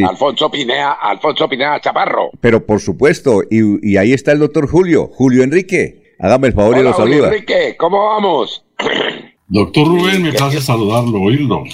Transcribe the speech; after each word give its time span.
Alfonso 0.00 0.50
Pineda, 0.50 0.92
Alfonso 0.92 1.46
Pineda 1.48 1.78
Chaparro. 1.80 2.30
Pero 2.40 2.64
por 2.64 2.80
supuesto, 2.80 3.42
y, 3.50 3.96
ahí 3.98 4.12
está 4.12 4.32
el 4.32 4.38
doctor 4.38 4.66
Julio, 4.66 5.08
Julio 5.12 5.42
Enrique. 5.42 6.14
Hágame 6.18 6.48
el 6.48 6.54
favor 6.54 6.78
y 6.78 6.82
lo 6.82 6.94
saluda. 6.94 7.28
Enrique, 7.28 7.76
¿cómo 7.76 8.06
vamos? 8.06 8.64
Doctor 9.48 9.86
Rubén, 9.86 10.22
me 10.22 10.32
place 10.32 10.62
saludarlo, 10.62 11.20
oírlo. 11.20 11.64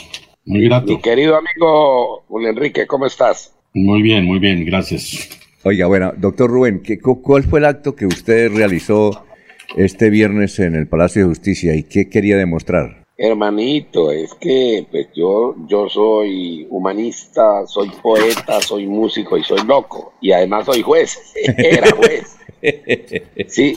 Muy 0.46 0.64
grato. 0.64 0.86
Mi 0.86 1.00
querido 1.00 1.36
amigo 1.36 2.24
Julio 2.26 2.48
Enrique, 2.48 2.88
¿cómo 2.88 3.06
estás? 3.06 3.54
Muy 3.72 4.02
bien, 4.02 4.24
muy 4.24 4.40
bien, 4.40 4.64
gracias. 4.64 5.28
Oiga, 5.62 5.86
bueno, 5.86 6.12
doctor 6.16 6.50
Rubén, 6.50 6.82
¿qué, 6.82 6.98
¿cuál 6.98 7.44
fue 7.44 7.60
el 7.60 7.66
acto 7.66 7.94
que 7.94 8.06
usted 8.06 8.50
realizó 8.52 9.24
este 9.76 10.10
viernes 10.10 10.58
en 10.58 10.74
el 10.74 10.88
Palacio 10.88 11.22
de 11.22 11.28
Justicia 11.28 11.76
y 11.76 11.84
qué 11.84 12.08
quería 12.08 12.36
demostrar? 12.36 13.07
Hermanito, 13.20 14.12
es 14.12 14.32
que 14.34 14.86
pues 14.88 15.08
yo, 15.12 15.56
yo 15.66 15.88
soy 15.88 16.68
humanista, 16.70 17.66
soy 17.66 17.90
poeta, 18.00 18.60
soy 18.60 18.86
músico 18.86 19.36
y 19.36 19.42
soy 19.42 19.66
loco. 19.66 20.14
Y 20.20 20.30
además 20.30 20.66
soy 20.66 20.82
juez. 20.82 21.20
Era 21.58 21.90
juez. 21.90 22.38
Sí, 23.48 23.76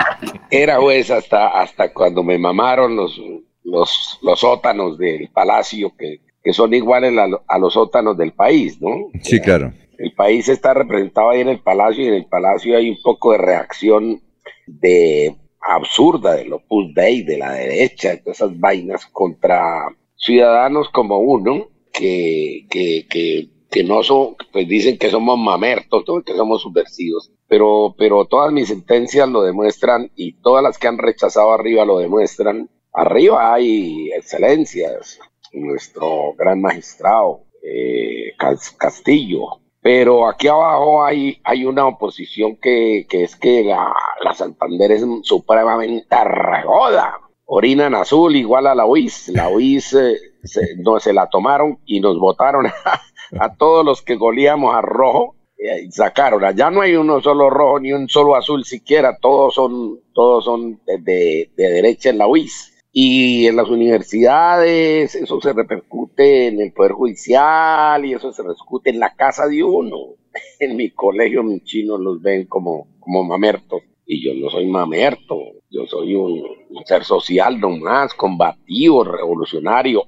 era 0.50 0.80
juez 0.80 1.10
hasta, 1.10 1.48
hasta 1.48 1.92
cuando 1.92 2.22
me 2.22 2.38
mamaron 2.38 2.96
los, 2.96 3.20
los, 3.62 4.18
los 4.22 4.40
sótanos 4.40 4.96
del 4.96 5.28
palacio, 5.28 5.92
que, 5.98 6.20
que 6.42 6.52
son 6.52 6.72
iguales 6.74 7.12
a, 7.46 7.58
los 7.58 7.74
sótanos 7.74 8.16
del 8.16 8.32
país, 8.32 8.80
¿no? 8.80 9.10
Sí, 9.22 9.40
claro. 9.40 9.72
El 9.98 10.12
país 10.14 10.48
está 10.48 10.74
representado 10.74 11.30
ahí 11.30 11.40
en 11.40 11.50
el 11.50 11.60
palacio 11.60 12.04
y 12.04 12.08
en 12.08 12.14
el 12.14 12.26
palacio 12.26 12.76
hay 12.76 12.90
un 12.90 12.98
poco 13.02 13.32
de 13.32 13.38
reacción 13.38 14.20
de 14.66 15.36
absurda 15.62 16.34
del 16.34 16.52
Opus 16.52 16.94
Dei, 16.94 17.22
de 17.22 17.38
la 17.38 17.52
derecha, 17.52 18.10
de 18.10 18.16
todas 18.18 18.38
esas 18.38 18.58
vainas 18.58 19.06
contra 19.06 19.86
ciudadanos 20.16 20.88
como 20.90 21.18
uno 21.18 21.68
que, 21.92 22.66
que, 22.70 23.06
que, 23.08 23.48
que 23.70 23.84
no 23.84 24.02
son, 24.02 24.36
pues 24.52 24.68
dicen 24.68 24.98
que 24.98 25.10
somos 25.10 25.38
mamertos, 25.38 26.04
que 26.24 26.34
somos 26.34 26.62
subversivos, 26.62 27.32
pero, 27.48 27.94
pero 27.96 28.24
todas 28.26 28.52
mis 28.52 28.68
sentencias 28.68 29.28
lo 29.28 29.42
demuestran 29.42 30.10
y 30.16 30.34
todas 30.40 30.62
las 30.62 30.78
que 30.78 30.88
han 30.88 30.98
rechazado 30.98 31.52
arriba 31.52 31.84
lo 31.84 31.98
demuestran. 31.98 32.68
Arriba 32.92 33.54
hay 33.54 34.10
excelencias, 34.12 35.18
nuestro 35.52 36.34
gran 36.36 36.60
magistrado 36.60 37.44
eh, 37.62 38.32
Castillo, 38.78 39.61
pero 39.82 40.28
aquí 40.28 40.46
abajo 40.46 41.04
hay, 41.04 41.40
hay 41.42 41.64
una 41.64 41.88
oposición 41.88 42.56
que, 42.56 43.04
que 43.08 43.24
es 43.24 43.34
que 43.34 43.64
la, 43.64 43.92
Santander 44.32 44.92
es 44.92 45.04
supremamente 45.24 46.16
regoda. 46.24 47.18
Orinan 47.46 47.96
azul 47.96 48.36
igual 48.36 48.68
a 48.68 48.76
la 48.76 48.86
UIS. 48.86 49.28
La 49.30 49.48
UIS 49.48 49.92
eh, 49.94 50.16
se, 50.44 50.76
no, 50.76 51.00
se 51.00 51.12
la 51.12 51.28
tomaron 51.28 51.80
y 51.84 51.98
nos 51.98 52.16
votaron 52.18 52.66
a, 53.40 53.54
todos 53.56 53.84
los 53.84 54.02
que 54.02 54.14
golíamos 54.14 54.72
a 54.72 54.80
rojo 54.80 55.34
y 55.58 55.90
sacaron. 55.90 56.44
Allá 56.44 56.70
no 56.70 56.80
hay 56.80 56.94
uno 56.94 57.20
solo 57.20 57.50
rojo 57.50 57.80
ni 57.80 57.92
un 57.92 58.08
solo 58.08 58.36
azul 58.36 58.64
siquiera. 58.64 59.18
Todos 59.20 59.54
son, 59.54 59.98
todos 60.14 60.44
son 60.44 60.80
de, 60.86 60.98
de, 60.98 61.50
de 61.56 61.70
derecha 61.70 62.10
en 62.10 62.18
la 62.18 62.28
UIS 62.28 62.72
y 62.92 63.46
en 63.46 63.56
las 63.56 63.68
universidades, 63.68 65.14
eso 65.14 65.40
se 65.40 65.54
repercute 65.54 66.01
en 66.16 66.60
el 66.60 66.72
Poder 66.72 66.92
Judicial 66.92 68.04
y 68.04 68.14
eso 68.14 68.32
se 68.32 68.42
repercute 68.42 68.90
en 68.90 69.00
la 69.00 69.14
casa 69.14 69.46
de 69.46 69.62
uno. 69.62 69.98
En 70.58 70.76
mi 70.76 70.90
colegio 70.90 71.42
mis 71.42 71.62
chinos 71.64 72.00
los 72.00 72.22
ven 72.22 72.46
como, 72.46 72.86
como 73.00 73.22
mamertos 73.22 73.82
y 74.06 74.24
yo 74.24 74.32
no 74.34 74.50
soy 74.50 74.66
mamerto, 74.66 75.38
yo 75.70 75.86
soy 75.86 76.14
un, 76.14 76.42
ser 76.84 77.04
social 77.04 77.60
nomás, 77.60 78.14
combativo, 78.14 79.04
revolucionario, 79.04 80.04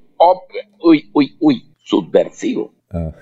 uy, 0.80 1.10
uy, 1.12 1.36
uy, 1.40 1.74
subversivo. 1.78 2.72
Ah, 2.90 3.12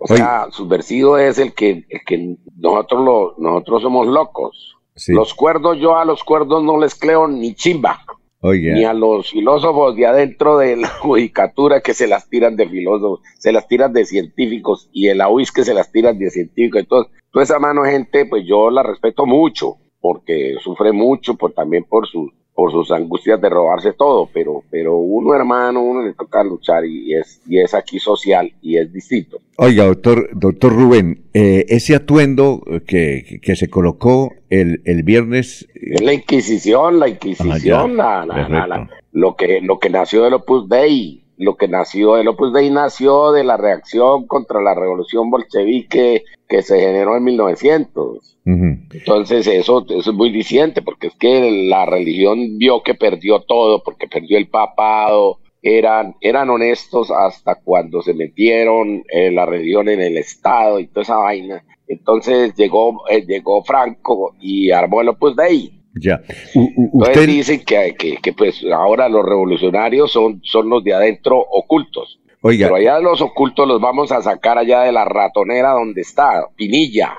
o 0.00 0.06
sea, 0.14 0.48
subversivo 0.50 1.18
es 1.18 1.38
el 1.38 1.54
que, 1.54 1.84
que 2.06 2.36
nosotros, 2.56 3.04
lo, 3.04 3.34
nosotros 3.38 3.82
somos 3.82 4.06
locos. 4.06 4.76
Los 5.06 5.32
cuerdos, 5.34 5.78
yo 5.78 5.96
a 5.96 6.04
los 6.04 6.24
cuerdos 6.24 6.62
no 6.64 6.78
les 6.78 6.94
creo 6.96 7.28
ni 7.28 7.54
chimba 7.54 8.04
ni 8.42 8.84
a 8.84 8.92
los 8.92 9.30
filósofos 9.30 9.96
de 9.96 10.06
adentro 10.06 10.58
de 10.58 10.76
la 10.76 10.88
judicatura 11.00 11.80
que 11.80 11.94
se 11.94 12.06
las 12.06 12.28
tiran 12.28 12.56
de 12.56 12.68
filósofos, 12.68 13.20
se 13.38 13.52
las 13.52 13.66
tiran 13.66 13.92
de 13.92 14.04
científicos 14.04 14.88
y 14.92 15.08
el 15.08 15.20
AUIS 15.20 15.52
que 15.52 15.64
se 15.64 15.74
las 15.74 15.90
tiran 15.90 16.18
de 16.18 16.30
científicos. 16.30 16.80
Entonces, 16.80 17.12
toda 17.32 17.42
esa 17.42 17.58
mano 17.58 17.84
gente, 17.84 18.26
pues 18.26 18.44
yo 18.46 18.70
la 18.70 18.82
respeto 18.82 19.26
mucho 19.26 19.76
porque 20.00 20.54
sufre 20.62 20.92
mucho, 20.92 21.34
por, 21.34 21.52
también 21.52 21.84
por 21.84 22.06
su 22.06 22.30
por 22.58 22.72
sus 22.72 22.90
angustias 22.90 23.40
de 23.40 23.48
robarse 23.48 23.92
todo, 23.92 24.28
pero, 24.34 24.64
pero 24.68 24.96
uno 24.96 25.32
hermano, 25.32 25.80
uno 25.80 26.02
le 26.02 26.12
toca 26.14 26.42
luchar 26.42 26.84
y 26.84 27.14
es, 27.14 27.40
y 27.46 27.60
es 27.60 27.72
aquí 27.72 28.00
social 28.00 28.52
y 28.60 28.78
es 28.78 28.92
distinto. 28.92 29.38
Oiga, 29.58 29.84
doctor, 29.84 30.28
doctor 30.32 30.74
Rubén, 30.74 31.22
eh, 31.34 31.66
ese 31.68 31.94
atuendo 31.94 32.60
que, 32.84 33.38
que, 33.40 33.54
se 33.54 33.70
colocó 33.70 34.32
el, 34.50 34.82
el 34.86 35.04
viernes... 35.04 35.68
Es 35.72 36.00
la 36.00 36.12
Inquisición, 36.12 36.98
la 36.98 37.08
Inquisición, 37.08 38.00
ah, 38.00 38.26
la, 38.26 38.48
la, 38.48 38.66
la, 38.66 38.90
lo, 39.12 39.36
que, 39.36 39.60
lo 39.60 39.78
que 39.78 39.90
nació 39.90 40.24
del 40.24 40.34
Opus 40.34 40.68
Dei, 40.68 41.27
lo 41.38 41.56
que 41.56 41.68
nació, 41.68 42.18
el 42.18 42.28
Opus 42.28 42.52
Dei 42.52 42.68
nació 42.70 43.32
de 43.32 43.44
la 43.44 43.56
reacción 43.56 44.26
contra 44.26 44.60
la 44.60 44.74
revolución 44.74 45.30
bolchevique 45.30 46.24
que 46.48 46.62
se 46.62 46.80
generó 46.80 47.16
en 47.16 47.24
1900. 47.24 48.36
Entonces 48.44 49.46
eso, 49.46 49.84
eso 49.88 50.10
es 50.10 50.16
muy 50.16 50.30
diciente, 50.30 50.82
porque 50.82 51.08
es 51.08 51.14
que 51.16 51.68
la 51.68 51.84
religión 51.84 52.58
vio 52.58 52.82
que 52.82 52.94
perdió 52.94 53.40
todo, 53.40 53.82
porque 53.82 54.08
perdió 54.08 54.38
el 54.38 54.48
papado, 54.48 55.38
eran, 55.62 56.16
eran 56.20 56.48
honestos 56.50 57.10
hasta 57.10 57.56
cuando 57.56 58.00
se 58.02 58.14
metieron 58.14 59.04
en 59.08 59.34
la 59.34 59.44
religión 59.44 59.88
en 59.88 60.00
el 60.00 60.16
Estado 60.16 60.80
y 60.80 60.86
toda 60.86 61.02
esa 61.02 61.16
vaina. 61.16 61.62
Entonces 61.86 62.54
llegó, 62.54 63.08
eh, 63.08 63.24
llegó 63.26 63.62
Franco 63.62 64.34
y 64.40 64.70
armó 64.70 65.00
el 65.00 65.10
Opus 65.10 65.36
Dei. 65.36 65.77
Ya. 66.00 66.20
Entonces 66.54 67.26
dicen 67.26 67.64
que, 67.64 67.94
que, 68.22 68.32
pues 68.32 68.64
ahora 68.72 69.08
los 69.08 69.24
revolucionarios 69.24 70.12
son, 70.12 70.40
son 70.44 70.68
los 70.68 70.84
de 70.84 70.94
adentro 70.94 71.38
ocultos. 71.38 72.20
Pero 72.40 72.76
allá 72.76 73.00
los 73.00 73.20
ocultos 73.20 73.66
los 73.66 73.80
vamos 73.80 74.12
a 74.12 74.22
sacar 74.22 74.58
allá 74.58 74.82
de 74.82 74.92
la 74.92 75.04
ratonera 75.04 75.70
donde 75.72 76.02
está 76.02 76.46
Pinilla, 76.56 77.16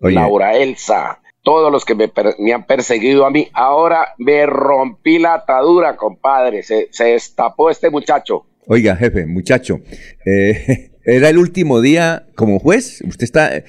Laura 0.00 0.56
Elsa, 0.56 1.20
todos 1.42 1.72
los 1.72 1.84
que 1.84 1.94
me, 1.94 2.52
han 2.52 2.64
perseguido 2.64 3.26
a 3.26 3.30
mí. 3.30 3.48
Ahora 3.52 4.14
me 4.18 4.46
rompí 4.46 5.18
la 5.18 5.34
atadura, 5.34 5.96
compadre. 5.96 6.62
Se, 6.62 6.88
se 6.90 7.04
destapó 7.04 7.70
este 7.70 7.90
muchacho. 7.90 8.46
Oiga, 8.66 8.94
jefe, 8.94 9.26
muchacho, 9.26 9.80
eh, 10.24 10.89
¿era 11.04 11.28
el 11.28 11.38
último 11.38 11.80
día 11.80 12.26
como 12.34 12.58
juez? 12.58 13.02
Usted 13.06 13.24
está... 13.24 13.56
Eh, 13.56 13.64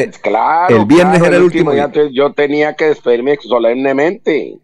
eh, 0.00 0.10
claro. 0.22 0.76
El 0.76 0.86
viernes 0.86 1.22
era 1.22 1.36
el 1.36 1.42
último, 1.42 1.72
día. 1.72 1.90
Yo 2.12 2.32
tenía 2.32 2.74
que 2.74 2.86
despedirme 2.86 3.36
solemnemente. 3.40 4.58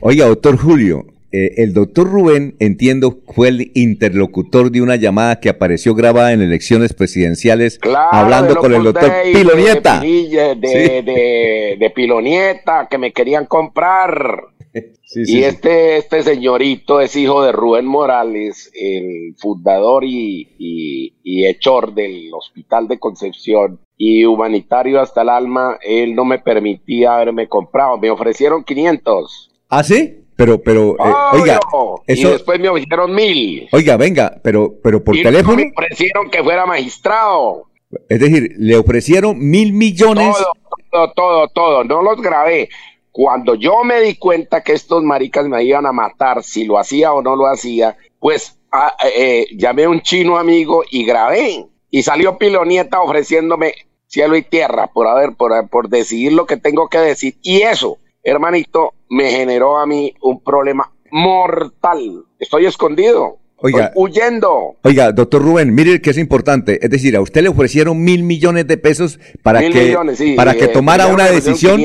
Oiga, 0.00 0.26
doctor 0.26 0.56
Julio, 0.56 1.06
eh, 1.30 1.56
el 1.58 1.74
doctor 1.74 2.08
Rubén, 2.08 2.56
entiendo, 2.58 3.18
fue 3.34 3.48
el 3.48 3.70
interlocutor 3.74 4.70
de 4.70 4.80
una 4.80 4.96
llamada 4.96 5.40
que 5.40 5.50
apareció 5.50 5.94
grabada 5.94 6.32
en 6.32 6.40
elecciones 6.40 6.94
presidenciales 6.94 7.78
hablando 8.10 8.56
con 8.56 8.72
el 8.72 8.82
doctor 8.82 9.12
Pilonieta. 9.32 10.00
De, 10.00 11.92
Pilonieta, 11.94 12.88
que 12.90 12.96
me 12.96 13.12
querían 13.12 13.44
comprar. 13.44 14.44
y 15.14 15.42
este, 15.42 15.98
este 15.98 16.22
señorito 16.22 16.98
es 17.02 17.14
hijo 17.14 17.42
de 17.42 17.52
Rubén 17.52 17.84
Morales, 17.84 18.70
el 18.74 19.34
fundador 19.36 20.04
y, 20.04 20.48
y, 20.58 21.14
y 21.22 21.44
hechor 21.44 21.92
del 21.92 22.30
Hospital 22.32 22.88
de 22.88 22.98
Concepción 22.98 23.80
y 23.98 24.24
humanitario 24.24 24.98
hasta 24.98 25.20
el 25.20 25.28
alma. 25.28 25.78
Él 25.82 26.14
no 26.14 26.24
me 26.24 26.38
permitía 26.38 27.16
haberme 27.16 27.48
comprado. 27.48 27.98
Me 27.98 28.08
ofrecieron 28.08 28.64
500. 28.64 29.50
¿Ah, 29.68 29.84
sí? 29.84 30.24
Pero, 30.38 30.62
pero, 30.62 30.92
eh, 30.92 31.12
oiga, 31.32 31.58
eso... 32.06 32.28
Y 32.28 32.30
después 32.30 32.60
me 32.60 32.68
ofrecieron 32.68 33.12
mil. 33.12 33.68
Oiga, 33.72 33.96
venga, 33.96 34.38
pero, 34.40 34.72
pero 34.80 35.02
por 35.02 35.16
teléfono... 35.16 35.56
Me 35.56 35.72
ofrecieron 35.76 36.30
que 36.30 36.44
fuera 36.44 36.64
magistrado. 36.64 37.64
Es 38.08 38.20
decir, 38.20 38.54
le 38.56 38.76
ofrecieron 38.76 39.36
mil 39.36 39.72
millones... 39.72 40.36
Todo, 40.36 40.52
todo, 40.92 41.12
todo, 41.12 41.48
todo, 41.48 41.84
no 41.84 42.02
los 42.02 42.22
grabé. 42.22 42.68
Cuando 43.10 43.56
yo 43.56 43.82
me 43.82 44.00
di 44.00 44.14
cuenta 44.14 44.62
que 44.62 44.74
estos 44.74 45.02
maricas 45.02 45.48
me 45.48 45.64
iban 45.64 45.86
a 45.86 45.92
matar, 45.92 46.44
si 46.44 46.66
lo 46.66 46.78
hacía 46.78 47.12
o 47.12 47.20
no 47.20 47.34
lo 47.34 47.48
hacía, 47.48 47.96
pues 48.20 48.56
ah, 48.70 48.94
eh, 49.16 49.48
llamé 49.56 49.84
a 49.84 49.88
un 49.88 50.02
chino 50.02 50.38
amigo 50.38 50.84
y 50.88 51.04
grabé. 51.04 51.66
Y 51.90 52.04
salió 52.04 52.38
Pilonieta 52.38 53.00
ofreciéndome 53.00 53.74
cielo 54.06 54.36
y 54.36 54.42
tierra 54.42 54.86
por 54.86 55.08
haber, 55.08 55.34
por, 55.36 55.68
por 55.68 55.88
decidir 55.88 56.32
lo 56.32 56.46
que 56.46 56.58
tengo 56.58 56.88
que 56.88 56.98
decir. 56.98 57.34
Y 57.42 57.62
eso, 57.62 57.98
hermanito, 58.28 58.94
me 59.08 59.30
generó 59.30 59.78
a 59.78 59.86
mí 59.86 60.14
un 60.22 60.40
problema 60.40 60.90
mortal. 61.10 62.24
Estoy 62.38 62.66
escondido. 62.66 63.38
Oiga, 63.60 63.90
huyendo. 63.96 64.76
Oiga, 64.82 65.10
doctor 65.10 65.42
Rubén, 65.42 65.74
mire 65.74 66.00
que 66.00 66.10
es 66.10 66.18
importante. 66.18 66.78
Es 66.80 66.90
decir, 66.90 67.16
a 67.16 67.20
usted 67.20 67.42
le 67.42 67.48
ofrecieron 67.48 68.00
mil 68.00 68.22
millones 68.22 68.68
de 68.68 68.76
pesos 68.76 69.18
para 69.42 69.60
que 69.60 69.96
para 70.36 70.54
que 70.54 70.66
eh, 70.66 70.68
tomara 70.68 71.08
una 71.08 71.26
decisión. 71.26 71.82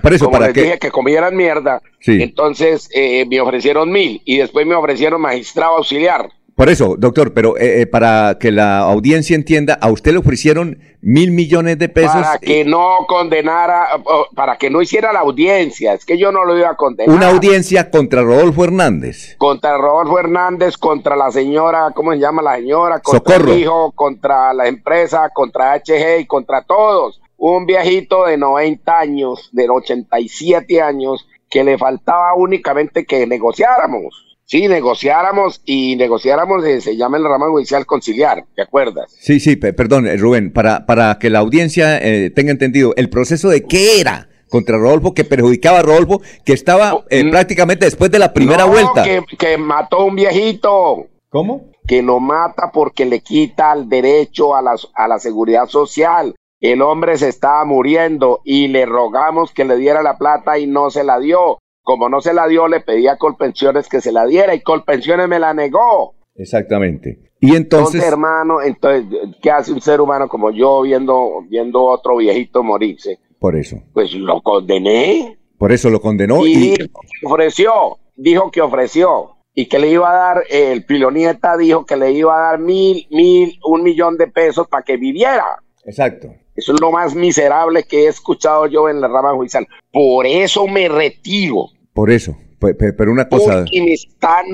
por 0.00 0.14
eso, 0.14 0.30
para 0.30 0.52
que 0.52 0.62
dije 0.62 0.78
que 0.78 0.90
comieran 0.92 1.36
mierda. 1.36 1.82
Entonces 2.06 2.88
eh, 2.94 3.26
me 3.26 3.40
ofrecieron 3.40 3.90
mil 3.90 4.22
y 4.24 4.38
después 4.38 4.64
me 4.64 4.76
ofrecieron 4.76 5.20
magistrado 5.20 5.76
auxiliar. 5.76 6.30
Por 6.58 6.70
eso, 6.70 6.96
doctor, 6.98 7.32
pero 7.34 7.56
eh, 7.56 7.82
eh, 7.82 7.86
para 7.86 8.36
que 8.40 8.50
la 8.50 8.80
audiencia 8.80 9.36
entienda, 9.36 9.78
a 9.80 9.92
usted 9.92 10.10
le 10.10 10.18
ofrecieron 10.18 10.80
mil 11.00 11.30
millones 11.30 11.78
de 11.78 11.88
pesos. 11.88 12.20
Para 12.20 12.38
que 12.40 12.64
no 12.64 13.06
condenara, 13.06 13.86
para 14.34 14.56
que 14.56 14.68
no 14.68 14.82
hiciera 14.82 15.12
la 15.12 15.20
audiencia, 15.20 15.92
es 15.92 16.04
que 16.04 16.18
yo 16.18 16.32
no 16.32 16.44
lo 16.44 16.58
iba 16.58 16.70
a 16.70 16.74
condenar. 16.74 17.14
Una 17.14 17.28
audiencia 17.28 17.92
contra 17.92 18.22
Rodolfo 18.22 18.64
Hernández. 18.64 19.36
Contra 19.38 19.78
Rodolfo 19.78 20.18
Hernández, 20.18 20.76
contra 20.76 21.14
la 21.14 21.30
señora, 21.30 21.92
¿cómo 21.94 22.10
se 22.10 22.18
llama 22.18 22.42
la 22.42 22.56
señora? 22.56 22.98
Contra 22.98 23.36
el 23.36 23.56
hijo, 23.56 23.92
contra 23.92 24.52
la 24.52 24.66
empresa, 24.66 25.30
contra 25.32 25.76
HG 25.76 26.22
y 26.22 26.26
contra 26.26 26.62
todos. 26.62 27.20
Un 27.36 27.66
viejito 27.66 28.24
de 28.24 28.36
90 28.36 28.98
años, 28.98 29.48
de 29.52 29.70
87 29.70 30.82
años, 30.82 31.24
que 31.48 31.62
le 31.62 31.78
faltaba 31.78 32.34
únicamente 32.34 33.06
que 33.06 33.28
negociáramos 33.28 34.27
Sí, 34.48 34.66
negociáramos 34.66 35.60
y 35.66 35.94
negociáramos, 35.96 36.64
eh, 36.64 36.80
se 36.80 36.96
llama 36.96 37.18
el 37.18 37.24
rama 37.24 37.48
judicial 37.50 37.84
conciliar, 37.84 38.46
¿te 38.56 38.62
acuerdas? 38.62 39.14
Sí, 39.20 39.40
sí, 39.40 39.56
perdón, 39.56 40.06
eh, 40.06 40.16
Rubén, 40.16 40.54
para, 40.54 40.86
para 40.86 41.18
que 41.18 41.28
la 41.28 41.40
audiencia 41.40 41.98
eh, 41.98 42.30
tenga 42.30 42.50
entendido, 42.50 42.94
el 42.96 43.10
proceso 43.10 43.50
de 43.50 43.64
qué 43.64 44.00
era 44.00 44.30
contra 44.48 44.78
Rodolfo, 44.78 45.12
que 45.12 45.24
perjudicaba 45.24 45.80
a 45.80 45.82
Rodolfo, 45.82 46.22
que 46.46 46.54
estaba 46.54 47.04
prácticamente 47.30 47.84
después 47.84 48.10
de 48.10 48.20
la 48.20 48.32
primera 48.32 48.64
vuelta. 48.64 49.02
Que, 49.04 49.22
que 49.38 49.58
mató 49.58 49.98
a 49.98 50.04
un 50.04 50.16
viejito. 50.16 51.08
¿Cómo? 51.28 51.66
Que 51.86 52.00
lo 52.00 52.18
mata 52.18 52.70
porque 52.72 53.04
le 53.04 53.20
quita 53.20 53.74
el 53.74 53.86
derecho 53.86 54.56
a 54.56 54.62
la, 54.62 54.76
a 54.94 55.08
la 55.08 55.18
seguridad 55.18 55.66
social. 55.66 56.34
El 56.58 56.80
hombre 56.80 57.18
se 57.18 57.28
estaba 57.28 57.66
muriendo 57.66 58.40
y 58.44 58.68
le 58.68 58.86
rogamos 58.86 59.52
que 59.52 59.66
le 59.66 59.76
diera 59.76 60.02
la 60.02 60.16
plata 60.16 60.58
y 60.58 60.66
no 60.66 60.88
se 60.88 61.04
la 61.04 61.18
dio 61.18 61.58
como 61.88 62.10
no 62.10 62.20
se 62.20 62.34
la 62.34 62.46
dio, 62.46 62.68
le 62.68 62.80
pedí 62.80 63.06
a 63.06 63.16
Colpensiones 63.16 63.88
que 63.88 64.02
se 64.02 64.12
la 64.12 64.26
diera 64.26 64.54
y 64.54 64.60
Colpensiones 64.60 65.26
me 65.26 65.38
la 65.38 65.54
negó. 65.54 66.16
Exactamente. 66.34 67.30
Y 67.40 67.56
entonces, 67.56 67.94
entonces, 67.94 68.12
hermano, 68.12 68.60
entonces, 68.60 69.06
¿qué 69.40 69.50
hace 69.50 69.72
un 69.72 69.80
ser 69.80 70.02
humano 70.02 70.28
como 70.28 70.50
yo 70.50 70.82
viendo, 70.82 71.46
viendo 71.48 71.82
otro 71.82 72.18
viejito 72.18 72.62
morirse? 72.62 73.20
Por 73.38 73.56
eso. 73.56 73.78
Pues 73.94 74.12
lo 74.12 74.42
condené. 74.42 75.38
Por 75.56 75.72
eso 75.72 75.88
lo 75.88 76.02
condenó. 76.02 76.46
Y, 76.46 76.76
ofreció, 77.24 77.72
dijo 78.14 78.50
que 78.50 78.60
ofreció. 78.60 79.36
Y 79.54 79.64
que 79.64 79.78
le 79.78 79.88
iba 79.88 80.10
a 80.10 80.14
dar, 80.14 80.44
el 80.50 80.84
Pilonieta 80.84 81.56
dijo 81.56 81.86
que 81.86 81.96
le 81.96 82.12
iba 82.12 82.36
a 82.36 82.50
dar 82.50 82.58
mil, 82.58 83.06
mil, 83.10 83.58
un 83.64 83.82
millón 83.82 84.18
de 84.18 84.26
pesos 84.26 84.68
para 84.68 84.82
que 84.82 84.98
viviera. 84.98 85.62
Exacto. 85.86 86.28
Eso 86.54 86.74
es 86.74 86.80
lo 86.82 86.92
más 86.92 87.14
miserable 87.14 87.84
que 87.84 88.04
he 88.04 88.08
escuchado 88.08 88.66
yo 88.66 88.90
en 88.90 89.00
la 89.00 89.08
rama 89.08 89.32
judicial. 89.32 89.66
Por 89.90 90.26
eso 90.26 90.66
me 90.66 90.88
retiro. 90.88 91.68
Por 91.98 92.12
eso, 92.12 92.36
pero 92.60 93.10
una 93.10 93.28
cosa... 93.28 93.64
Porque 93.64 93.82
me 93.82 93.92
están... 93.92 94.46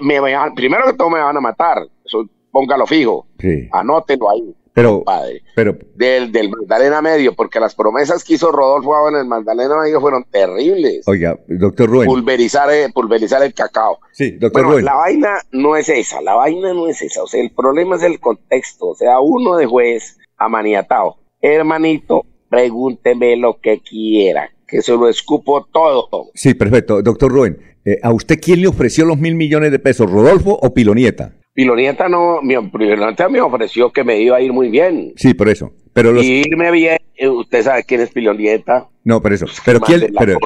Me, 0.00 0.18
primero 0.54 0.86
que 0.86 0.94
todo 0.94 1.10
me 1.10 1.20
van 1.20 1.36
a 1.36 1.42
matar, 1.42 1.86
eso 2.02 2.24
póngalo 2.50 2.86
fijo, 2.86 3.26
sí. 3.38 3.68
anótelo 3.70 4.30
ahí. 4.30 4.56
Pero, 4.72 5.04
padre, 5.04 5.42
pero 5.54 5.76
del, 5.94 6.32
del 6.32 6.48
Magdalena 6.48 7.02
Medio, 7.02 7.34
porque 7.34 7.60
las 7.60 7.74
promesas 7.74 8.24
que 8.24 8.32
hizo 8.32 8.50
Rodolfo 8.50 9.10
en 9.10 9.16
el 9.16 9.26
Magdalena 9.26 9.76
Medio 9.76 10.00
fueron 10.00 10.24
terribles. 10.24 11.06
Oiga, 11.06 11.38
doctor 11.48 11.90
Rubén. 11.90 12.08
Pulverizar, 12.08 12.70
pulverizar 12.94 13.42
el 13.42 13.52
cacao. 13.52 13.98
Sí, 14.12 14.30
doctor 14.30 14.64
bueno, 14.64 14.80
La 14.80 14.94
vaina 14.94 15.36
no 15.52 15.76
es 15.76 15.90
esa, 15.90 16.22
la 16.22 16.32
vaina 16.32 16.72
no 16.72 16.88
es 16.88 17.02
esa. 17.02 17.24
O 17.24 17.26
sea, 17.26 17.42
el 17.42 17.50
problema 17.50 17.96
es 17.96 18.04
el 18.04 18.18
contexto. 18.20 18.86
O 18.86 18.94
sea, 18.94 19.20
uno 19.20 19.56
de 19.56 19.66
juez 19.66 20.16
amaniatado. 20.38 21.18
Hermanito, 21.42 22.24
pregúnteme 22.48 23.36
lo 23.36 23.60
que 23.60 23.80
quiera 23.80 24.50
que 24.66 24.82
se 24.82 24.92
lo 24.92 25.08
escupo 25.08 25.66
todo. 25.72 26.30
Sí, 26.34 26.54
perfecto. 26.54 27.02
Doctor 27.02 27.30
Rubén, 27.30 27.58
eh, 27.84 27.98
¿a 28.02 28.12
usted 28.12 28.40
quién 28.40 28.60
le 28.60 28.68
ofreció 28.68 29.04
los 29.04 29.18
mil 29.18 29.34
millones 29.34 29.70
de 29.70 29.78
pesos, 29.78 30.10
Rodolfo 30.10 30.58
o 30.60 30.74
Pilonieta? 30.74 31.34
Pilonieta 31.54 32.08
no, 32.08 32.42
mi, 32.42 32.54
Pilonieta 32.68 33.28
me 33.28 33.40
ofreció 33.40 33.90
que 33.90 34.04
me 34.04 34.20
iba 34.20 34.36
a 34.36 34.40
ir 34.40 34.52
muy 34.52 34.68
bien. 34.68 35.14
Sí, 35.16 35.32
por 35.32 35.48
eso. 35.48 35.72
Pero 35.94 36.12
los... 36.12 36.22
irme 36.22 36.70
bien, 36.70 36.98
eh, 37.16 37.28
usted 37.28 37.62
sabe 37.62 37.84
quién 37.84 38.02
es 38.02 38.10
Pilonieta. 38.10 38.88
No, 39.04 39.22
por 39.22 39.32
eso. 39.32 39.46
Pero 39.64 39.80
quién, 39.80 40.12
pero... 40.18 40.36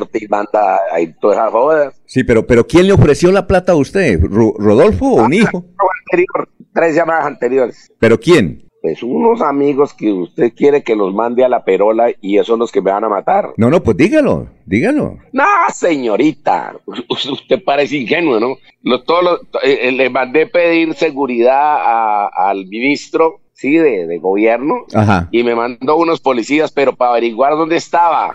ahí 0.93 1.13
todas 1.21 1.39
esas 1.39 1.51
jodas. 1.51 2.01
Sí, 2.05 2.23
pero, 2.23 2.47
pero 2.47 2.67
¿quién 2.67 2.87
le 2.87 2.93
ofreció 2.93 3.33
la 3.33 3.47
plata 3.47 3.73
a 3.73 3.77
usted? 3.77 4.21
¿Rodolfo 4.23 5.07
o 5.07 5.25
un 5.25 5.33
ah, 5.33 5.37
hijo? 5.37 5.65
Anterior, 6.05 6.49
tres 6.73 6.95
llamadas 6.95 7.25
anteriores. 7.25 7.91
¿Pero 7.99 8.21
quién? 8.21 8.70
Pues 8.81 9.03
unos 9.03 9.43
amigos 9.43 9.93
que 9.95 10.13
usted 10.13 10.53
quiere 10.55 10.83
que 10.83 10.97
los 10.97 11.15
mande 11.15 11.45
a 11.45 11.49
la 11.49 11.65
perola 11.65 12.11
y 12.21 12.37
esos 12.37 12.49
son 12.49 12.61
los 12.61 12.73
que 12.73 12.81
me 12.81 12.91
van 12.91 13.05
a 13.05 13.09
matar. 13.09 13.53
No, 13.57 13.71
no, 13.71 13.83
pues 13.83 13.97
dígalo, 13.97 14.49
dígalo. 14.65 15.19
No, 15.33 15.45
señorita, 15.73 16.77
usted 17.09 17.63
parece 17.63 17.99
ingenuo, 17.99 18.41
¿no? 18.41 18.57
Lo, 18.83 19.03
todo 19.03 19.43
eh, 19.63 19.81
eh, 19.83 19.93
le 19.93 20.09
mandé 20.09 20.47
pedir 20.47 20.95
seguridad 20.95 22.29
al 22.35 22.67
ministro, 22.67 23.41
sí, 23.53 23.77
de, 23.77 24.19
gobierno, 24.19 24.87
Ajá. 24.95 25.29
y 25.31 25.43
me 25.43 25.55
mandó 25.55 25.97
unos 25.97 26.21
policías, 26.21 26.73
pero 26.73 26.97
para 26.97 27.13
averiguar 27.13 27.53
dónde 27.57 27.77
estaba. 27.77 28.35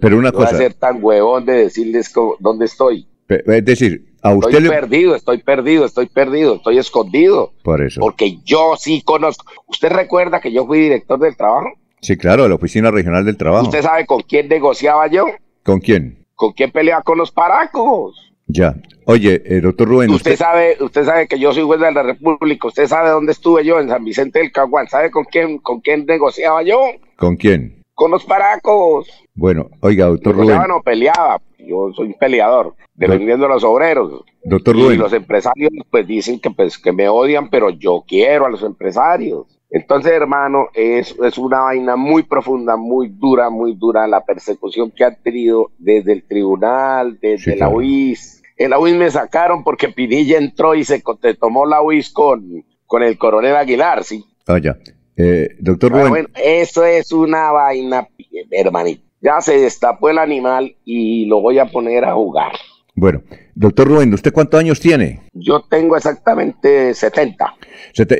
Pero, 0.00 0.18
una 0.18 0.32
cosa. 0.32 0.50
Voy 0.50 0.54
a 0.54 0.58
ser 0.58 0.74
tan 0.74 1.02
huevón 1.02 1.46
de 1.46 1.52
decirles 1.52 2.12
dónde 2.40 2.66
estoy. 2.66 3.06
Es 3.28 3.64
decir, 3.64 4.09
a 4.22 4.34
usted 4.34 4.58
estoy 4.58 4.68
perdido, 4.68 5.14
estoy 5.14 5.38
perdido, 5.38 5.84
estoy 5.84 6.06
perdido, 6.06 6.56
estoy 6.56 6.78
escondido. 6.78 7.52
Por 7.62 7.82
eso. 7.82 8.00
Porque 8.00 8.38
yo 8.44 8.74
sí 8.76 9.02
conozco. 9.02 9.46
¿Usted 9.66 9.90
recuerda 9.90 10.40
que 10.40 10.52
yo 10.52 10.66
fui 10.66 10.80
director 10.80 11.18
del 11.18 11.36
trabajo? 11.36 11.70
Sí, 12.00 12.16
claro, 12.16 12.44
de 12.44 12.48
la 12.48 12.54
Oficina 12.54 12.90
Regional 12.90 13.24
del 13.24 13.36
Trabajo. 13.36 13.64
¿Usted 13.64 13.82
sabe 13.82 14.06
con 14.06 14.22
quién 14.22 14.48
negociaba 14.48 15.06
yo? 15.08 15.26
¿Con 15.62 15.80
quién? 15.80 16.24
¿Con 16.34 16.52
quién 16.52 16.70
peleaba 16.70 17.02
con 17.02 17.18
los 17.18 17.30
paracos? 17.30 18.32
Ya. 18.46 18.74
Oye, 19.04 19.42
eh, 19.44 19.60
doctor 19.60 19.88
Rubén. 19.88 20.10
Usted, 20.10 20.36
sabe, 20.36 20.76
usted 20.80 21.04
sabe 21.04 21.28
que 21.28 21.38
yo 21.38 21.52
soy 21.52 21.62
juez 21.62 21.80
de 21.80 21.92
la 21.92 22.02
República. 22.02 22.68
Usted 22.68 22.86
sabe 22.86 23.10
dónde 23.10 23.32
estuve 23.32 23.64
yo, 23.64 23.78
en 23.80 23.88
San 23.88 24.04
Vicente 24.04 24.38
del 24.38 24.50
Caguán. 24.50 24.88
¿Sabe 24.88 25.10
con 25.10 25.24
quién, 25.24 25.58
con 25.58 25.80
quién 25.80 26.06
negociaba 26.06 26.62
yo? 26.62 26.78
¿Con 27.16 27.36
quién? 27.36 27.79
Con 28.00 28.12
los 28.12 28.24
paracos. 28.24 29.10
Bueno, 29.34 29.68
oiga, 29.82 30.06
doctor 30.06 30.34
Rubén. 30.34 30.58
no 30.66 30.80
peleaba 30.80 31.38
yo 31.58 31.92
soy 31.94 32.06
un 32.06 32.14
peleador, 32.14 32.74
defendiendo 32.94 33.44
a 33.44 33.50
los 33.50 33.62
obreros. 33.62 34.24
Doctor 34.42 34.74
y 34.74 34.96
los 34.96 35.12
empresarios 35.12 35.70
pues 35.90 36.06
dicen 36.06 36.40
que 36.40 36.50
pues 36.50 36.78
que 36.78 36.92
me 36.92 37.10
odian, 37.10 37.50
pero 37.50 37.68
yo 37.68 38.02
quiero 38.08 38.46
a 38.46 38.50
los 38.50 38.62
empresarios. 38.62 39.60
Entonces, 39.68 40.12
hermano, 40.12 40.68
es, 40.72 41.14
es 41.22 41.36
una 41.36 41.60
vaina 41.60 41.94
muy 41.94 42.22
profunda, 42.22 42.78
muy 42.78 43.08
dura, 43.08 43.50
muy 43.50 43.74
dura 43.74 44.08
la 44.08 44.24
persecución 44.24 44.90
que 44.90 45.04
han 45.04 45.16
tenido 45.22 45.70
desde 45.76 46.14
el 46.14 46.22
tribunal, 46.26 47.18
desde 47.20 47.54
la 47.54 47.68
UIS. 47.68 48.42
En 48.56 48.70
la 48.70 48.78
UIS 48.78 48.96
me 48.96 49.10
sacaron 49.10 49.62
porque 49.62 49.90
Pinilla 49.90 50.38
entró 50.38 50.74
y 50.74 50.84
se 50.84 51.02
tomó 51.38 51.66
la 51.66 51.82
UIS 51.82 52.08
con, 52.08 52.64
con 52.86 53.02
el 53.02 53.18
coronel 53.18 53.56
Aguilar, 53.56 54.04
¿sí? 54.04 54.24
Ah, 54.46 54.58
ya. 54.58 54.78
Eh, 55.22 55.56
doctor 55.58 55.90
Bueno, 55.92 56.28
eso 56.34 56.84
es 56.84 57.12
una 57.12 57.50
vaina, 57.52 58.08
hermanito 58.50 59.10
ya 59.20 59.40
se 59.40 59.58
destapó 59.58 60.10
el 60.10 60.18
animal 60.18 60.74
y 60.84 61.26
lo 61.26 61.40
voy 61.40 61.58
a 61.58 61.66
poner 61.66 62.04
a 62.04 62.14
jugar. 62.14 62.52
Bueno, 62.94 63.22
doctor 63.54 63.88
Rubén, 63.88 64.12
¿usted 64.12 64.32
cuántos 64.32 64.60
años 64.60 64.80
tiene? 64.80 65.22
Yo 65.32 65.60
tengo 65.62 65.96
exactamente 65.96 66.92
70. 66.92 67.54